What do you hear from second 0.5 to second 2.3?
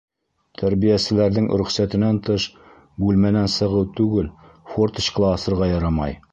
Тәрбиәселәрҙең рөхсәтенән